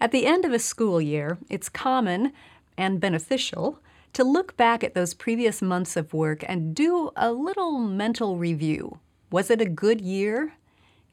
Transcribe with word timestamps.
At 0.00 0.12
the 0.12 0.26
end 0.26 0.44
of 0.44 0.52
a 0.52 0.58
school 0.60 1.00
year, 1.00 1.38
it's 1.50 1.68
common 1.68 2.32
and 2.76 3.00
beneficial 3.00 3.80
to 4.12 4.22
look 4.22 4.56
back 4.56 4.84
at 4.84 4.94
those 4.94 5.12
previous 5.12 5.60
months 5.60 5.96
of 5.96 6.14
work 6.14 6.44
and 6.48 6.74
do 6.74 7.10
a 7.16 7.32
little 7.32 7.78
mental 7.78 8.36
review. 8.36 9.00
Was 9.30 9.50
it 9.50 9.60
a 9.60 9.68
good 9.68 10.00
year? 10.00 10.54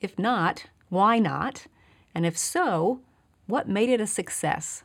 If 0.02 0.20
not, 0.20 0.68
why 0.90 1.20
not? 1.20 1.66
And 2.13 2.26
if 2.26 2.38
so, 2.38 3.02
what 3.48 3.68
made 3.68 3.90
it 3.90 4.00
a 4.00 4.08
success? 4.08 4.83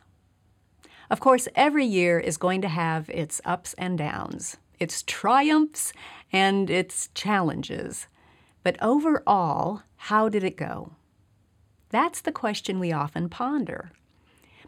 Of 1.09 1.19
course, 1.19 1.47
every 1.55 1.85
year 1.85 2.19
is 2.19 2.37
going 2.37 2.61
to 2.61 2.67
have 2.69 3.09
its 3.09 3.39
ups 3.45 3.75
and 3.77 3.97
downs, 3.97 4.57
its 4.79 5.03
triumphs 5.03 5.93
and 6.33 6.69
its 6.69 7.09
challenges. 7.13 8.07
But 8.63 8.81
overall, 8.81 9.83
how 9.95 10.29
did 10.29 10.43
it 10.43 10.57
go? 10.57 10.93
That's 11.91 12.21
the 12.21 12.31
question 12.31 12.79
we 12.79 12.93
often 12.93 13.27
ponder. 13.27 13.91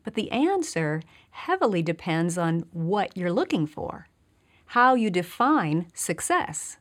But 0.04 0.16
the 0.16 0.30
answer 0.30 1.02
heavily 1.32 1.82
depends 1.82 2.38
on 2.38 2.66
what 2.74 3.16
you're 3.16 3.32
looking 3.32 3.66
for, 3.66 4.10
how 4.68 4.96
you 4.96 5.10
define 5.10 5.88
success. 5.94 6.80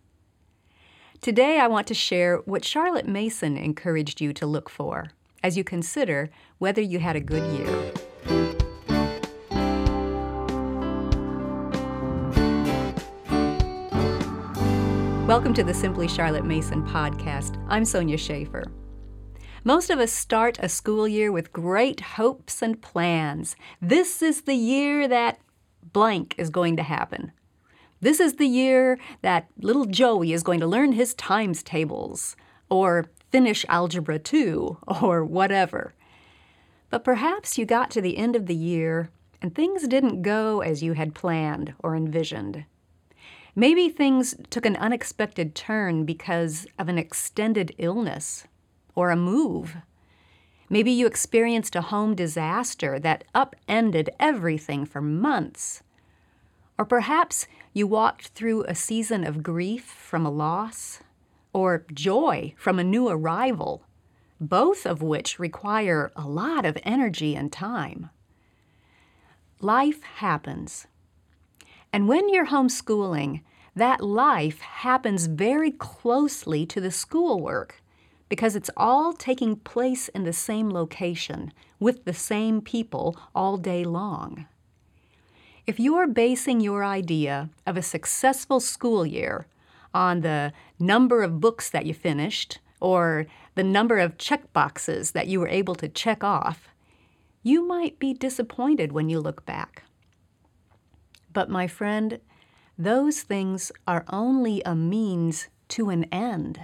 Today, 1.21 1.61
I 1.61 1.69
want 1.69 1.87
to 1.87 1.95
share 1.95 2.39
what 2.39 2.65
Charlotte 2.65 3.07
Mason 3.07 3.57
encouraged 3.57 4.21
you 4.21 4.33
to 4.33 4.45
look 4.45 4.69
for 4.69 5.13
as 5.45 5.57
you 5.57 5.63
consider 5.63 6.29
whether 6.59 6.83
you 6.83 6.99
had 6.99 7.15
a 7.15 7.21
good 7.21 7.45
year. 7.57 7.93
Welcome 15.29 15.55
to 15.55 15.63
the 15.63 15.73
Simply 15.73 16.09
Charlotte 16.09 16.45
Mason 16.45 16.83
podcast. 16.89 17.65
I'm 17.69 17.85
Sonya 17.85 18.19
Shafer. 18.19 18.65
Most 19.65 19.91
of 19.91 20.01
us 20.01 20.11
start 20.11 20.59
a 20.61 20.69
school 20.69 21.07
year 21.07 21.31
with 21.31 21.53
great 21.53 22.01
hopes 22.01 22.63
and 22.63 22.83
plans. 22.83 23.55
This 23.81 24.21
is 24.21 24.43
the 24.43 24.57
year 24.57 25.07
that 25.07 25.39
blank 25.93 26.35
is 26.37 26.51
going 26.51 26.77
to 26.79 26.83
happen. 26.83 27.31
This 28.01 28.19
is 28.19 28.35
the 28.35 28.49
year 28.49 28.99
that 29.21 29.47
little 29.61 29.85
Joey 29.85 30.33
is 30.33 30.43
going 30.43 30.59
to 30.59 30.67
learn 30.67 30.93
his 30.93 31.15
times 31.15 31.63
tables, 31.63 32.35
or 32.69 33.07
finish 33.31 33.65
Algebra 33.69 34.19
2, 34.19 34.79
or 35.01 35.25
whatever. 35.25 35.95
But 36.91 37.05
perhaps 37.05 37.57
you 37.57 37.65
got 37.65 37.93
to 37.93 38.01
the 38.01 38.19
end 38.19 38.35
of 38.35 38.47
the 38.47 38.57
year 38.57 39.11
and 39.41 39.55
things 39.55 39.87
didn't 39.87 40.23
go 40.23 40.61
as 40.61 40.83
you 40.83 40.95
had 40.95 41.15
planned 41.15 41.75
or 41.79 41.95
envisioned. 41.95 42.65
Maybe 43.55 43.89
things 43.89 44.35
took 44.51 44.67
an 44.67 44.77
unexpected 44.77 45.55
turn 45.55 46.05
because 46.05 46.67
of 46.81 46.89
an 46.89 46.99
extended 46.99 47.73
illness 47.79 48.49
or 48.95 49.11
a 49.11 49.17
move. 49.17 49.77
Maybe 50.69 50.91
you 50.91 51.07
experienced 51.07 51.77
a 51.77 51.83
home 51.83 52.15
disaster 52.15 52.99
that 52.99 53.25
upended 53.35 54.11
everything 54.19 54.87
for 54.87 55.03
months. 55.03 55.83
Or 56.79 56.87
perhaps 56.87 57.47
you 57.75 57.87
walked 57.87 58.29
through 58.29 58.65
a 58.65 58.75
season 58.75 59.25
of 59.25 59.43
grief 59.43 59.85
from 59.85 60.25
a 60.25 60.31
loss, 60.31 61.01
or 61.53 61.85
joy 61.93 62.55
from 62.57 62.79
a 62.79 62.85
new 62.85 63.09
arrival, 63.09 63.83
both 64.41 64.87
of 64.87 65.03
which 65.03 65.39
require 65.39 66.11
a 66.17 66.27
lot 66.27 66.65
of 66.65 66.79
energy 66.83 67.37
and 67.37 67.53
time. 67.53 68.09
Life 69.61 70.03
happens. 70.03 70.87
And 71.93 72.09
when 72.09 72.31
you're 72.31 72.47
homeschooling, 72.47 73.43
that 73.77 74.03
life 74.03 74.61
happens 74.61 75.27
very 75.27 75.71
closely 75.71 76.65
to 76.67 76.81
the 76.81 76.91
schoolwork 76.91 77.82
because 78.33 78.57
it's 78.57 78.71
all 78.79 79.13
taking 79.13 79.55
place 79.57 80.09
in 80.09 80.25
the 80.25 80.33
same 80.33 80.71
location 80.71 81.53
with 81.79 82.07
the 82.07 82.15
same 82.15 82.63
people 82.63 83.15
all 83.35 83.59
day 83.59 83.85
long. 83.85 84.47
If 85.67 85.79
you're 85.79 86.07
basing 86.07 86.63
your 86.63 86.83
idea 86.83 87.51
of 87.67 87.77
a 87.77 87.83
successful 87.83 88.59
school 88.59 89.05
year 89.05 89.45
on 89.93 90.23
the 90.23 90.55
number 90.79 91.23
of 91.23 91.43
books 91.43 91.69
that 91.69 91.85
you 91.85 91.93
finished 91.93 92.59
or 92.81 93.27
the 93.55 93.63
number 93.63 93.99
of 93.99 94.17
check 94.17 94.51
boxes 94.55 95.11
that 95.11 95.27
you 95.27 95.39
were 95.39 95.49
able 95.49 95.75
to 95.75 95.87
check 95.87 96.25
off, 96.25 96.71
you 97.43 97.63
might 97.69 97.99
be 97.99 98.15
disappointed 98.15 98.93
when 98.93 99.11
you 99.11 99.21
look 99.21 99.45
back. 99.45 99.83
But, 101.35 101.51
my 101.51 101.67
friend, 101.67 102.19
those 102.79 103.21
things 103.21 103.71
are 103.87 104.07
only 104.09 104.63
a 104.65 104.75
means 104.75 105.49
to 105.69 105.91
an 105.91 106.05
end. 106.05 106.61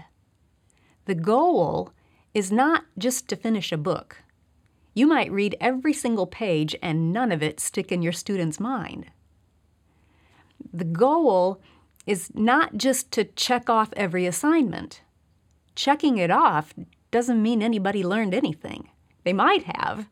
The 1.09 1.15
goal 1.15 1.95
is 2.35 2.53
not 2.53 2.85
just 2.99 3.29
to 3.29 3.37
finish 3.37 3.73
a 3.73 3.79
book. 3.79 4.19
You 4.93 5.07
might 5.07 5.33
read 5.33 5.57
every 5.59 5.95
single 5.95 6.27
page 6.27 6.77
and 6.83 7.15
none 7.15 7.33
of 7.33 7.43
it 7.43 7.61
stick 7.61 7.91
in 7.91 8.03
your 8.03 8.13
student's 8.13 8.61
mind. 8.61 9.07
The 10.71 10.85
goal 10.85 11.63
is 12.07 12.31
not 12.35 12.77
just 12.77 13.11
to 13.13 13.25
check 13.25 13.71
off 13.71 13.89
every 13.97 14.27
assignment. 14.27 15.01
Checking 15.75 16.19
it 16.19 16.31
off 16.31 16.75
doesn't 17.11 17.43
mean 17.43 17.63
anybody 17.63 18.05
learned 18.05 18.35
anything. 18.35 18.91
They 19.25 19.33
might 19.33 19.63
have, 19.63 20.11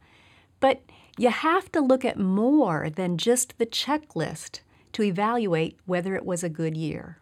but 0.60 0.80
you 1.18 1.28
have 1.28 1.70
to 1.72 1.82
look 1.82 2.06
at 2.06 2.18
more 2.18 2.88
than 2.88 3.18
just 3.18 3.58
the 3.58 3.66
checklist 3.66 4.60
to 4.94 5.02
evaluate 5.02 5.78
whether 5.84 6.14
it 6.14 6.24
was 6.24 6.42
a 6.42 6.48
good 6.48 6.74
year. 6.74 7.18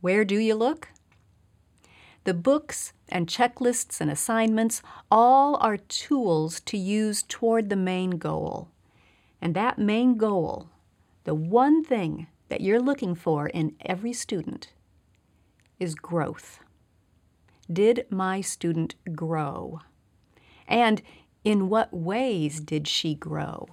Where 0.00 0.24
do 0.24 0.38
you 0.38 0.54
look? 0.54 0.88
The 2.24 2.34
books 2.34 2.92
and 3.08 3.26
checklists 3.26 4.00
and 4.00 4.10
assignments 4.10 4.82
all 5.10 5.56
are 5.56 5.76
tools 5.76 6.60
to 6.60 6.76
use 6.76 7.22
toward 7.22 7.68
the 7.68 7.76
main 7.76 8.10
goal. 8.12 8.68
And 9.40 9.54
that 9.54 9.78
main 9.78 10.16
goal, 10.16 10.70
the 11.24 11.34
one 11.34 11.82
thing 11.82 12.28
that 12.48 12.60
you're 12.60 12.80
looking 12.80 13.14
for 13.14 13.48
in 13.48 13.74
every 13.84 14.12
student, 14.12 14.72
is 15.80 15.96
growth. 15.96 16.60
Did 17.72 18.06
my 18.08 18.40
student 18.40 18.94
grow? 19.16 19.80
And 20.68 21.02
in 21.44 21.68
what 21.68 21.92
ways 21.92 22.60
did 22.60 22.86
she 22.86 23.14
grow? 23.14 23.66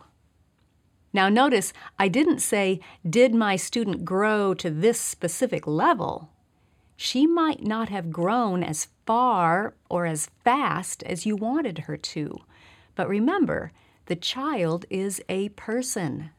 Now, 1.14 1.30
notice 1.30 1.72
I 1.98 2.08
didn't 2.08 2.40
say, 2.40 2.80
Did 3.08 3.34
my 3.34 3.56
student 3.56 4.06
grow 4.06 4.54
to 4.56 4.70
this 4.72 5.00
specific 5.00 5.68
level? 5.68 6.32
She 7.02 7.26
might 7.26 7.64
not 7.64 7.88
have 7.88 8.12
grown 8.12 8.62
as 8.62 8.90
far 9.06 9.74
or 9.90 10.06
as 10.06 10.30
fast 10.44 11.02
as 11.04 11.26
you 11.26 11.34
wanted 11.34 11.78
her 11.80 11.96
to. 11.96 12.38
But 12.94 13.08
remember, 13.08 13.72
the 14.08 14.18
child 14.18 14.86
is 14.90 15.22
a 15.30 15.48
person. 15.50 16.32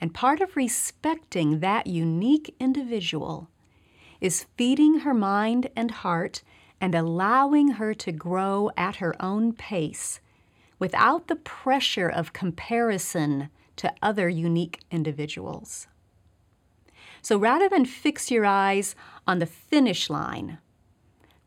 And 0.00 0.14
part 0.14 0.40
of 0.40 0.56
respecting 0.56 1.60
that 1.60 1.86
unique 1.86 2.56
individual 2.58 3.50
is 4.18 4.46
feeding 4.56 5.00
her 5.00 5.12
mind 5.12 5.68
and 5.76 5.90
heart 5.90 6.42
and 6.80 6.94
allowing 6.94 7.72
her 7.72 7.92
to 7.92 8.12
grow 8.12 8.70
at 8.78 8.96
her 8.96 9.14
own 9.22 9.52
pace 9.52 10.20
without 10.78 11.26
the 11.26 11.36
pressure 11.36 12.08
of 12.08 12.32
comparison 12.32 13.50
to 13.76 13.92
other 14.00 14.30
unique 14.30 14.80
individuals. 14.90 15.86
So 17.22 17.38
rather 17.38 17.68
than 17.68 17.84
fix 17.84 18.30
your 18.30 18.44
eyes 18.44 18.96
on 19.26 19.38
the 19.38 19.46
finish 19.46 20.10
line, 20.10 20.58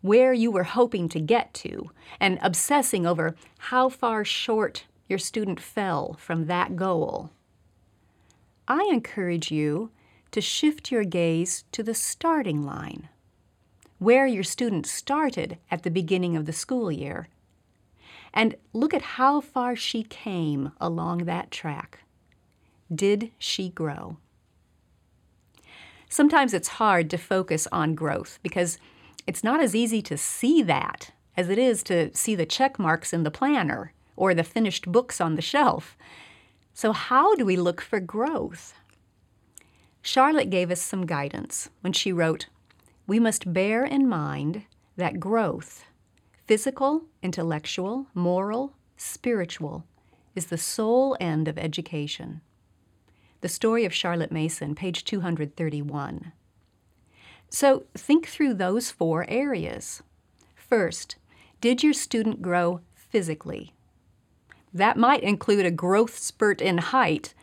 where 0.02 0.34
you 0.34 0.50
were 0.50 0.64
hoping 0.64 1.10
to 1.10 1.20
get 1.20 1.54
to, 1.56 1.92
and 2.20 2.40
obsessing 2.42 3.06
over 3.06 3.36
how 3.58 3.90
far 3.90 4.24
short 4.24 4.86
your 5.10 5.20
student 5.20 5.60
fell 5.60 6.14
from 6.14 6.46
that 6.46 6.76
goal, 6.76 7.32
I 8.68 8.90
encourage 8.92 9.52
you 9.52 9.92
to 10.32 10.42
shift 10.42 10.92
your 10.92 11.04
gaze 11.04 11.66
to 11.72 11.84
the 11.84 11.94
starting 11.94 12.64
line, 12.64 13.10
where 14.00 14.26
your 14.26 14.44
student 14.44 14.86
started 14.86 15.58
at 15.70 15.84
the 15.84 15.92
beginning 15.92 16.36
of 16.38 16.46
the 16.46 16.54
school 16.54 16.92
year, 16.92 17.28
and 18.34 18.56
look 18.74 18.94
at 18.94 19.02
how 19.02 19.42
far 19.42 19.76
she 19.76 20.04
came 20.04 20.72
along 20.80 21.20
that 21.20 21.52
track. 21.52 22.00
Did 22.94 23.32
she 23.38 23.70
grow? 23.70 24.18
Sometimes 26.10 26.54
it's 26.54 26.68
hard 26.68 27.10
to 27.10 27.18
focus 27.18 27.68
on 27.72 27.96
growth 27.96 28.40
because 28.44 28.78
it's 29.28 29.44
not 29.44 29.62
as 29.62 29.76
easy 29.76 30.02
to 30.04 30.18
see 30.18 30.62
that 30.64 31.12
as 31.38 31.50
it 31.50 31.58
is 31.58 31.84
to 31.84 32.16
see 32.16 32.36
the 32.36 32.46
check 32.46 32.80
marks 32.80 33.14
in 33.14 33.24
the 33.24 33.32
planner 33.32 33.94
or 34.16 34.34
the 34.34 34.44
finished 34.44 34.92
books 34.92 35.20
on 35.20 35.36
the 35.36 35.42
shelf. 35.42 35.98
So, 36.74 36.92
how 36.94 37.36
do 37.36 37.46
we 37.46 37.56
look 37.56 37.82
for 37.82 38.00
growth? 38.00 38.74
Charlotte 40.02 40.50
gave 40.50 40.70
us 40.70 40.82
some 40.82 41.06
guidance 41.06 41.70
when 41.82 41.94
she 41.94 42.12
wrote, 42.12 42.48
We 43.08 43.20
must 43.20 43.52
bear 43.52 43.84
in 43.84 44.08
mind 44.08 44.64
that 44.98 45.20
growth, 45.20 45.86
physical, 46.46 47.06
intellectual, 47.22 48.08
moral, 48.14 48.74
spiritual, 48.98 49.86
is 50.36 50.48
the 50.48 50.58
sole 50.58 51.18
end 51.20 51.48
of 51.48 51.58
education. 51.58 52.42
The 53.46 53.50
Story 53.50 53.86
of 53.86 53.94
Charlotte 53.94 54.32
Mason, 54.32 54.74
page 54.74 55.04
231. 55.04 56.32
So 57.48 57.84
think 57.94 58.26
through 58.26 58.56
those 58.56 58.90
four 58.90 59.24
areas. 59.30 60.02
First, 60.56 61.18
did 61.62 61.84
your 61.84 61.94
student 61.94 62.42
grow 62.42 62.82
physically? 62.96 63.76
that 64.74 64.98
might 64.98 65.22
include 65.22 65.64
a 65.64 65.70
growth 65.70 66.18
spurt 66.18 66.60
in 66.60 66.80
height, 66.80 67.36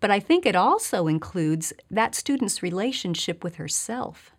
but 0.00 0.10
I 0.10 0.18
think 0.18 0.46
it 0.46 0.56
also 0.56 1.06
includes 1.06 1.72
that 1.92 2.16
student's 2.16 2.60
relationship 2.60 3.44
with 3.44 3.54
herself. 3.54 4.32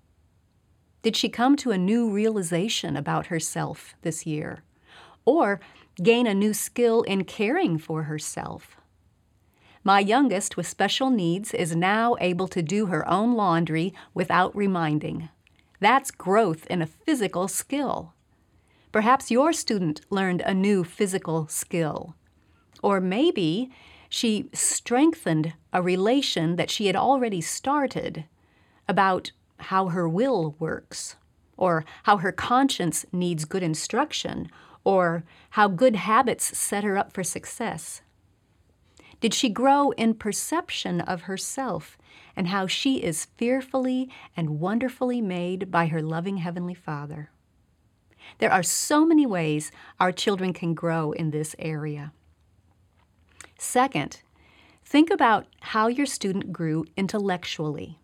Did 1.03 1.15
she 1.15 1.29
come 1.29 1.55
to 1.55 1.71
a 1.71 1.77
new 1.77 2.11
realization 2.11 2.97
about 2.97 3.27
herself 3.27 3.95
this 4.01 4.25
year? 4.25 4.61
Or 5.23 5.61
gain 6.03 6.27
a 6.27 6.33
new 6.33 6.53
skill 6.53 7.03
in 7.03 7.23
caring 7.23 7.77
for 7.77 8.03
herself? 8.03 8.76
My 9.87 10.01
youngest 10.01 10.57
with 10.57 10.67
special 10.67 11.09
needs 11.09 11.53
is 11.53 11.73
now 11.73 12.17
able 12.19 12.49
to 12.49 12.61
do 12.61 12.87
her 12.87 13.07
own 13.07 13.35
laundry 13.35 13.93
without 14.13 14.53
reminding. 14.53 15.29
That's 15.79 16.11
growth 16.11 16.67
in 16.67 16.81
a 16.81 16.85
physical 16.85 17.47
skill. 17.47 18.13
Perhaps 18.91 19.31
your 19.31 19.53
student 19.53 20.01
learned 20.09 20.41
a 20.41 20.53
new 20.53 20.83
physical 20.83 21.47
skill. 21.47 22.15
Or 22.83 22.99
maybe 22.99 23.71
she 24.09 24.49
strengthened 24.53 25.53
a 25.71 25.81
relation 25.81 26.57
that 26.57 26.69
she 26.69 26.87
had 26.87 26.97
already 26.97 27.39
started 27.39 28.25
about 28.89 29.31
how 29.57 29.87
her 29.87 30.09
will 30.09 30.57
works, 30.59 31.15
or 31.55 31.85
how 32.03 32.17
her 32.17 32.33
conscience 32.33 33.05
needs 33.13 33.45
good 33.45 33.63
instruction, 33.63 34.51
or 34.83 35.23
how 35.51 35.69
good 35.69 35.95
habits 35.95 36.57
set 36.57 36.83
her 36.83 36.97
up 36.97 37.13
for 37.13 37.23
success. 37.23 38.01
Did 39.19 39.33
she 39.33 39.49
grow 39.49 39.91
in 39.91 40.13
perception 40.13 41.01
of 41.01 41.21
herself 41.21 41.97
and 42.35 42.47
how 42.47 42.67
she 42.67 43.03
is 43.03 43.25
fearfully 43.37 44.09
and 44.35 44.59
wonderfully 44.59 45.21
made 45.21 45.71
by 45.71 45.87
her 45.87 46.01
loving 46.01 46.37
Heavenly 46.37 46.75
Father? 46.75 47.31
There 48.37 48.51
are 48.51 48.63
so 48.63 49.05
many 49.05 49.25
ways 49.25 49.71
our 49.99 50.11
children 50.11 50.53
can 50.53 50.73
grow 50.73 51.11
in 51.13 51.31
this 51.31 51.55
area. 51.57 52.11
Second, 53.57 54.21
think 54.85 55.09
about 55.09 55.47
how 55.61 55.87
your 55.87 56.05
student 56.05 56.53
grew 56.53 56.85
intellectually. 56.95 57.97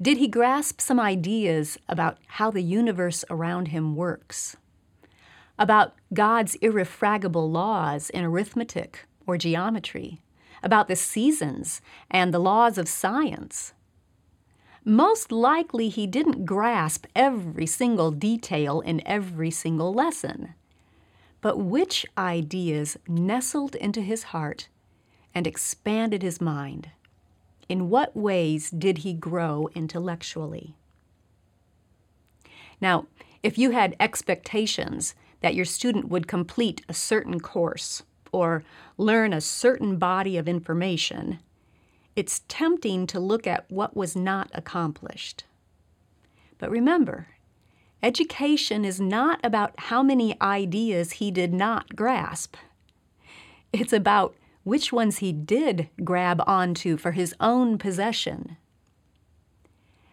Did 0.00 0.16
he 0.18 0.28
grasp 0.28 0.80
some 0.80 0.98
ideas 0.98 1.78
about 1.88 2.18
how 2.26 2.50
the 2.50 2.62
universe 2.62 3.24
around 3.28 3.68
him 3.68 3.94
works? 3.94 4.56
About 5.58 5.94
God's 6.12 6.56
irrefragable 6.56 7.50
laws 7.50 8.10
in 8.10 8.24
arithmetic 8.24 9.06
or 9.26 9.38
geometry? 9.38 10.20
About 10.62 10.88
the 10.88 10.96
seasons 10.96 11.80
and 12.10 12.32
the 12.32 12.38
laws 12.38 12.78
of 12.78 12.88
science? 12.88 13.74
Most 14.84 15.32
likely, 15.32 15.88
he 15.88 16.06
didn't 16.06 16.44
grasp 16.44 17.06
every 17.14 17.66
single 17.66 18.10
detail 18.10 18.80
in 18.80 19.06
every 19.06 19.50
single 19.50 19.94
lesson. 19.94 20.54
But 21.40 21.58
which 21.58 22.04
ideas 22.18 22.98
nestled 23.08 23.74
into 23.76 24.02
his 24.02 24.24
heart 24.24 24.68
and 25.34 25.46
expanded 25.46 26.22
his 26.22 26.40
mind? 26.40 26.90
In 27.68 27.88
what 27.88 28.14
ways 28.14 28.70
did 28.70 28.98
he 28.98 29.14
grow 29.14 29.68
intellectually? 29.74 30.76
Now, 32.80 33.06
if 33.42 33.56
you 33.56 33.70
had 33.70 33.96
expectations 33.98 35.14
that 35.40 35.54
your 35.54 35.64
student 35.64 36.08
would 36.08 36.26
complete 36.26 36.82
a 36.88 36.94
certain 36.94 37.40
course 37.40 38.02
or 38.34 38.64
learn 38.98 39.32
a 39.32 39.40
certain 39.40 39.96
body 39.96 40.36
of 40.36 40.48
information, 40.48 41.38
it's 42.16 42.42
tempting 42.48 43.06
to 43.06 43.20
look 43.20 43.46
at 43.46 43.70
what 43.70 43.96
was 43.96 44.16
not 44.16 44.50
accomplished. 44.52 45.44
But 46.58 46.70
remember, 46.70 47.28
education 48.02 48.84
is 48.84 49.00
not 49.00 49.38
about 49.44 49.72
how 49.78 50.02
many 50.02 50.40
ideas 50.40 51.12
he 51.12 51.30
did 51.30 51.54
not 51.54 51.94
grasp. 51.94 52.56
It's 53.72 53.92
about 53.92 54.34
which 54.64 54.92
ones 54.92 55.18
he 55.18 55.32
did 55.32 55.88
grab 56.02 56.42
onto 56.46 56.96
for 56.96 57.12
his 57.12 57.34
own 57.38 57.78
possession. 57.78 58.56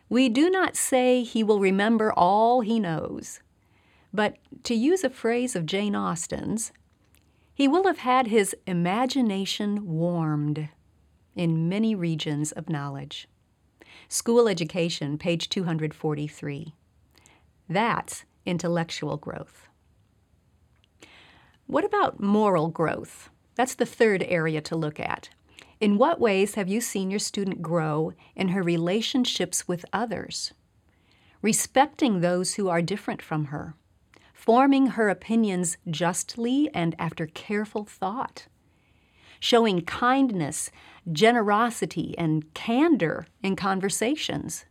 We 0.09 0.29
do 0.29 0.49
not 0.49 0.75
say 0.75 1.23
he 1.23 1.43
will 1.43 1.59
remember 1.59 2.11
all 2.11 2.61
he 2.61 2.79
knows, 2.79 3.39
but 4.13 4.35
to 4.63 4.75
use 4.75 5.03
a 5.03 5.09
phrase 5.09 5.55
of 5.55 5.65
Jane 5.65 5.95
Austen's, 5.95 6.73
he 7.61 7.67
will 7.67 7.83
have 7.83 7.99
had 7.99 8.25
his 8.25 8.55
imagination 8.65 9.85
warmed 9.85 10.67
in 11.35 11.69
many 11.69 11.93
regions 11.93 12.51
of 12.51 12.71
knowledge. 12.71 13.27
School 14.09 14.47
Education, 14.47 15.15
page 15.15 15.47
243. 15.47 16.73
That's 17.69 18.25
intellectual 18.47 19.15
growth. 19.15 19.67
What 21.67 21.85
about 21.85 22.19
moral 22.19 22.69
growth? 22.69 23.29
That's 23.53 23.75
the 23.75 23.85
third 23.85 24.23
area 24.23 24.61
to 24.61 24.75
look 24.75 24.99
at. 24.99 25.29
In 25.79 25.99
what 25.99 26.19
ways 26.19 26.55
have 26.55 26.67
you 26.67 26.81
seen 26.81 27.11
your 27.11 27.19
student 27.19 27.61
grow 27.61 28.13
in 28.35 28.47
her 28.47 28.63
relationships 28.63 29.67
with 29.67 29.85
others? 29.93 30.51
Respecting 31.43 32.21
those 32.21 32.55
who 32.55 32.69
are 32.69 32.81
different 32.81 33.21
from 33.21 33.45
her, 33.53 33.75
forming 34.41 34.87
her 34.87 35.07
opinions 35.07 35.77
justly 35.87 36.67
and 36.73 36.95
after 36.97 37.27
careful 37.27 37.85
thought, 37.85 38.47
showing 39.39 39.81
kindness, 39.81 40.71
generosity, 41.11 42.15
and 42.17 42.51
candor 42.55 43.27
in 43.43 43.55
conversations, 43.55 44.65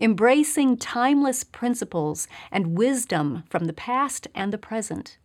embracing 0.00 0.76
timeless 0.76 1.44
principles 1.44 2.26
and 2.50 2.76
wisdom 2.76 3.44
from 3.48 3.66
the 3.66 3.72
past 3.72 4.26
and 4.34 4.52
the 4.52 4.58
present. 4.58 5.18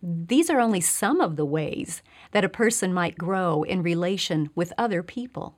These 0.00 0.48
are 0.48 0.60
only 0.60 0.80
some 0.80 1.20
of 1.20 1.34
the 1.34 1.44
ways 1.44 2.00
that 2.30 2.44
a 2.44 2.48
person 2.48 2.94
might 2.94 3.18
grow 3.18 3.64
in 3.64 3.82
relation 3.82 4.50
with 4.54 4.72
other 4.78 5.02
people. 5.02 5.56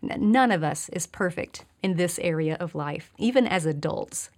None 0.00 0.52
of 0.52 0.62
us 0.62 0.88
is 0.90 1.08
perfect 1.08 1.64
in 1.82 1.96
this 1.96 2.20
area 2.20 2.56
of 2.60 2.76
life, 2.76 3.12
even 3.18 3.48
as 3.48 3.66
adults. 3.66 4.30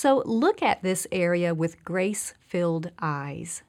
So 0.00 0.22
look 0.26 0.62
at 0.62 0.84
this 0.84 1.08
area 1.10 1.52
with 1.52 1.82
grace 1.82 2.32
filled 2.38 2.92
eyes 3.00 3.64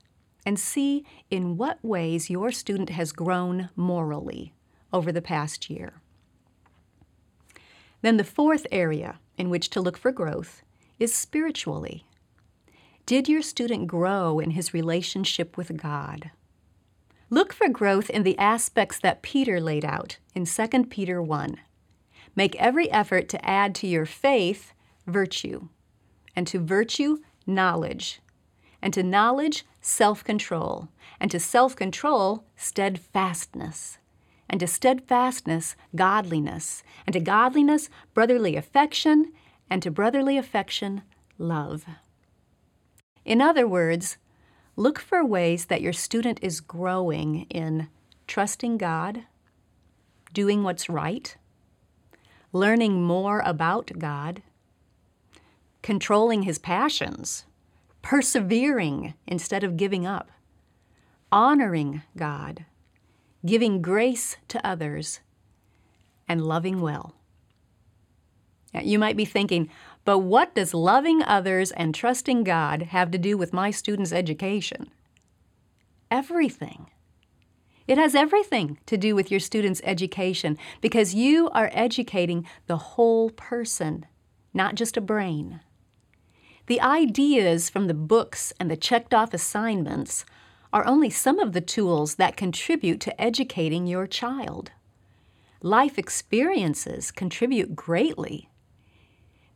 and 0.45 0.59
see 0.59 1.03
in 1.31 1.57
what 1.57 1.83
ways 1.83 2.29
your 2.29 2.51
student 2.51 2.91
has 2.91 3.11
grown 3.11 3.69
morally 3.75 4.53
over 4.93 5.11
the 5.11 5.23
past 5.23 5.71
year. 5.71 6.03
Then 8.03 8.17
the 8.17 8.23
fourth 8.23 8.67
area 8.71 9.17
in 9.39 9.49
which 9.49 9.71
to 9.71 9.81
look 9.81 9.97
for 9.97 10.11
growth 10.11 10.61
is 10.99 11.15
spiritually. 11.15 12.05
Did 13.07 13.27
your 13.27 13.41
student 13.41 13.87
grow 13.87 14.37
in 14.37 14.51
his 14.51 14.71
relationship 14.71 15.57
with 15.57 15.81
God? 15.81 16.29
Look 17.31 17.53
for 17.53 17.69
growth 17.69 18.07
in 18.07 18.21
the 18.21 18.37
aspects 18.37 18.99
that 18.99 19.23
Peter 19.23 19.59
laid 19.59 19.83
out 19.83 20.19
in 20.35 20.45
2 20.45 20.67
Peter 20.91 21.23
1. 21.23 21.55
Make 22.35 22.55
every 22.57 22.91
effort 22.91 23.29
to 23.29 23.43
add 23.43 23.73
to 23.73 23.87
your 23.87 24.05
faith 24.05 24.73
virtue, 25.07 25.69
and 26.39 26.47
to 26.47 26.57
virtue, 26.57 27.17
knowledge, 27.45 28.21
and 28.81 28.93
to 28.93 29.03
knowledge, 29.03 29.65
self 29.81 30.23
control, 30.23 30.87
and 31.19 31.29
to 31.29 31.37
self 31.37 31.75
control, 31.75 32.45
steadfastness, 32.55 33.97
and 34.49 34.61
to 34.61 34.65
steadfastness, 34.65 35.75
godliness, 35.93 36.81
and 37.05 37.11
to 37.11 37.19
godliness, 37.19 37.89
brotherly 38.13 38.55
affection, 38.55 39.33
and 39.69 39.83
to 39.83 39.91
brotherly 39.91 40.37
affection, 40.37 41.01
love. 41.37 41.85
In 43.25 43.41
other 43.41 43.67
words, 43.67 44.15
look 44.77 44.97
for 44.97 45.25
ways 45.25 45.65
that 45.65 45.81
your 45.81 45.91
student 45.91 46.39
is 46.41 46.61
growing 46.61 47.47
in 47.49 47.89
trusting 48.27 48.77
God, 48.77 49.25
doing 50.31 50.63
what's 50.63 50.87
right, 50.87 51.35
learning 52.53 53.03
more 53.03 53.41
about 53.41 53.91
God, 53.99 54.41
controlling 55.81 56.43
his 56.43 56.59
passions, 56.59 57.45
persevering 58.01 59.13
instead 59.27 59.63
of 59.63 59.77
giving 59.77 60.05
up, 60.05 60.29
honoring 61.31 62.01
God, 62.17 62.65
giving 63.45 63.81
grace 63.81 64.37
to 64.47 64.65
others, 64.65 65.19
and 66.27 66.45
loving 66.45 66.81
well. 66.81 67.15
Now, 68.73 68.81
you 68.81 68.99
might 68.99 69.17
be 69.17 69.25
thinking, 69.25 69.69
but 70.05 70.19
what 70.19 70.53
does 70.55 70.73
loving 70.73 71.23
others 71.23 71.71
and 71.71 71.93
trusting 71.93 72.43
God 72.43 72.83
have 72.83 73.11
to 73.11 73.17
do 73.17 73.37
with 73.37 73.53
my 73.53 73.71
students' 73.71 74.13
education? 74.13 74.91
Everything. 76.11 76.87
It 77.87 77.97
has 77.97 78.13
everything 78.13 78.77
to 78.85 78.97
do 78.97 79.15
with 79.15 79.31
your 79.31 79.39
students' 79.39 79.81
education 79.83 80.57
because 80.81 81.15
you 81.15 81.49
are 81.49 81.71
educating 81.73 82.45
the 82.67 82.77
whole 82.77 83.31
person, 83.31 84.05
not 84.53 84.75
just 84.75 84.95
a 84.95 85.01
brain. 85.01 85.61
The 86.69 86.81
ideas 86.81 87.67
from 87.67 87.87
the 87.87 87.95
books 87.95 88.53
and 88.59 88.69
the 88.69 88.77
checked 88.77 89.11
off 89.11 89.33
assignments 89.33 90.23
are 90.71 90.85
only 90.85 91.09
some 91.09 91.39
of 91.39 91.53
the 91.53 91.61
tools 91.61 92.15
that 92.15 92.37
contribute 92.37 93.01
to 93.01 93.19
educating 93.19 93.87
your 93.87 94.05
child. 94.05 94.69
Life 95.63 95.97
experiences 95.97 97.09
contribute 97.09 97.75
greatly. 97.75 98.49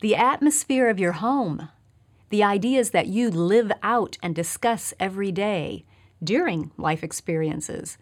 The 0.01 0.15
atmosphere 0.15 0.89
of 0.89 1.00
your 1.00 1.12
home, 1.12 1.70
the 2.32 2.43
ideas 2.43 2.89
that 2.89 3.05
you 3.05 3.29
live 3.29 3.72
out 3.84 4.17
and 4.24 4.34
discuss 4.34 4.91
every 5.00 5.32
day, 5.32 5.86
during 6.24 6.72
life 6.77 7.03
experiences. 7.03 8.00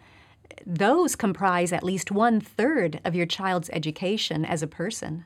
Those 0.65 1.17
comprise 1.17 1.73
at 1.73 1.83
least 1.83 2.11
one 2.11 2.39
third 2.39 3.01
of 3.03 3.13
your 3.13 3.25
child's 3.25 3.69
education 3.73 4.45
as 4.45 4.63
a 4.63 4.67
person. 4.67 5.25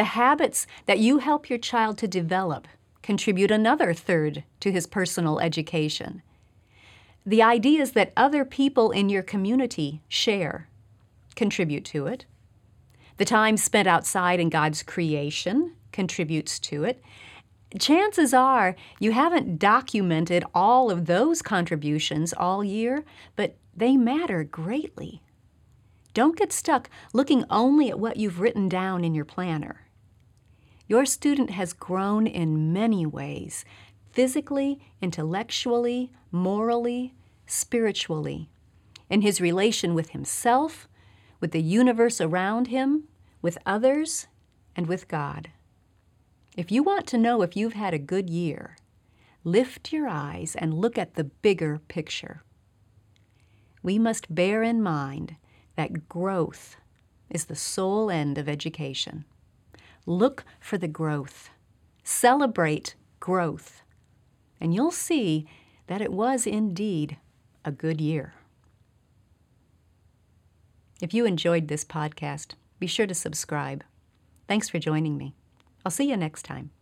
The 0.00 0.04
habits 0.04 0.66
that 0.86 0.98
you 0.98 1.18
help 1.18 1.50
your 1.50 1.58
child 1.58 1.98
to 1.98 2.08
develop 2.08 2.66
contribute 3.02 3.50
another 3.50 3.92
third 3.92 4.44
to 4.60 4.72
his 4.72 4.86
personal 4.86 5.38
education. 5.40 6.22
The 7.26 7.42
ideas 7.42 7.92
that 7.92 8.14
other 8.16 8.46
people 8.46 8.92
in 8.92 9.10
your 9.10 9.22
community 9.22 10.00
share 10.08 10.70
contribute 11.36 11.84
to 11.84 12.06
it. 12.06 12.24
The 13.18 13.26
time 13.26 13.58
spent 13.58 13.86
outside 13.86 14.40
in 14.40 14.48
God's 14.48 14.82
creation 14.82 15.74
contributes 15.92 16.58
to 16.60 16.84
it. 16.84 17.02
Chances 17.78 18.32
are 18.32 18.76
you 19.00 19.12
haven't 19.12 19.58
documented 19.58 20.44
all 20.54 20.90
of 20.90 21.04
those 21.04 21.42
contributions 21.42 22.32
all 22.32 22.64
year, 22.64 23.04
but 23.36 23.54
they 23.76 23.98
matter 23.98 24.44
greatly. 24.44 25.20
Don't 26.14 26.38
get 26.38 26.54
stuck 26.54 26.88
looking 27.12 27.44
only 27.50 27.90
at 27.90 28.00
what 28.00 28.16
you've 28.16 28.40
written 28.40 28.66
down 28.66 29.04
in 29.04 29.14
your 29.14 29.26
planner. 29.26 29.82
Your 30.90 31.06
student 31.06 31.50
has 31.50 31.72
grown 31.72 32.26
in 32.26 32.72
many 32.72 33.06
ways 33.06 33.64
physically, 34.10 34.80
intellectually, 35.00 36.10
morally, 36.32 37.14
spiritually, 37.46 38.50
in 39.08 39.22
his 39.22 39.40
relation 39.40 39.94
with 39.94 40.10
himself, 40.10 40.88
with 41.38 41.52
the 41.52 41.62
universe 41.62 42.20
around 42.20 42.66
him, 42.66 43.04
with 43.40 43.56
others, 43.64 44.26
and 44.74 44.88
with 44.88 45.06
God. 45.06 45.52
If 46.56 46.72
you 46.72 46.82
want 46.82 47.06
to 47.06 47.18
know 47.18 47.42
if 47.42 47.56
you've 47.56 47.74
had 47.74 47.94
a 47.94 47.98
good 48.00 48.28
year, 48.28 48.76
lift 49.44 49.92
your 49.92 50.08
eyes 50.08 50.56
and 50.56 50.74
look 50.74 50.98
at 50.98 51.14
the 51.14 51.22
bigger 51.22 51.78
picture. 51.86 52.42
We 53.80 53.96
must 53.96 54.34
bear 54.34 54.64
in 54.64 54.82
mind 54.82 55.36
that 55.76 56.08
growth 56.08 56.74
is 57.28 57.44
the 57.44 57.54
sole 57.54 58.10
end 58.10 58.38
of 58.38 58.48
education. 58.48 59.24
Look 60.10 60.44
for 60.58 60.76
the 60.76 60.88
growth. 60.88 61.50
Celebrate 62.02 62.96
growth. 63.20 63.82
And 64.60 64.74
you'll 64.74 64.90
see 64.90 65.46
that 65.86 66.02
it 66.02 66.12
was 66.12 66.48
indeed 66.48 67.16
a 67.64 67.70
good 67.70 68.00
year. 68.00 68.34
If 71.00 71.14
you 71.14 71.26
enjoyed 71.26 71.68
this 71.68 71.84
podcast, 71.84 72.54
be 72.80 72.88
sure 72.88 73.06
to 73.06 73.14
subscribe. 73.14 73.84
Thanks 74.48 74.68
for 74.68 74.80
joining 74.80 75.16
me. 75.16 75.36
I'll 75.84 75.92
see 75.92 76.10
you 76.10 76.16
next 76.16 76.42
time. 76.42 76.72